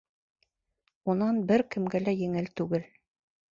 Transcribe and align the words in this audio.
Унан 1.13 1.37
бер 1.53 1.65
кемгә 1.77 2.03
лә 2.07 2.17
еңел 2.25 2.51
түгел. 2.63 2.91